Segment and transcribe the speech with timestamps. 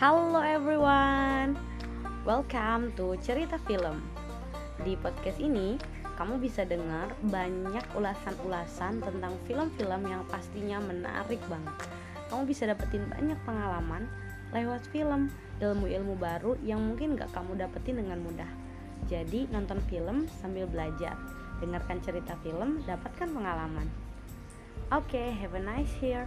[0.00, 1.60] Halo everyone,
[2.24, 4.00] welcome to Cerita Film.
[4.80, 5.76] Di podcast ini,
[6.16, 11.76] kamu bisa dengar banyak ulasan-ulasan tentang film-film yang pastinya menarik banget.
[12.32, 14.08] Kamu bisa dapetin banyak pengalaman
[14.56, 15.28] lewat film,
[15.60, 18.48] ilmu-ilmu baru yang mungkin gak kamu dapetin dengan mudah.
[19.04, 21.12] Jadi nonton film sambil belajar,
[21.60, 23.92] dengarkan cerita film, dapatkan pengalaman.
[24.96, 26.24] Oke, okay, have a nice here.